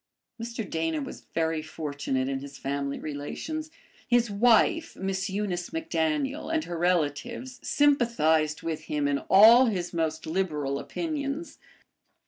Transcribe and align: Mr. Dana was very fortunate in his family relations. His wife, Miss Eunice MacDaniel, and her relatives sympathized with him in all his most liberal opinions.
Mr. 0.41 0.67
Dana 0.67 0.99
was 0.99 1.27
very 1.35 1.61
fortunate 1.61 2.27
in 2.27 2.39
his 2.39 2.57
family 2.57 2.97
relations. 2.97 3.69
His 4.07 4.31
wife, 4.31 4.95
Miss 4.95 5.29
Eunice 5.29 5.69
MacDaniel, 5.69 6.51
and 6.51 6.63
her 6.63 6.79
relatives 6.79 7.59
sympathized 7.61 8.63
with 8.63 8.85
him 8.85 9.07
in 9.07 9.19
all 9.29 9.67
his 9.67 9.93
most 9.93 10.25
liberal 10.25 10.79
opinions. 10.79 11.59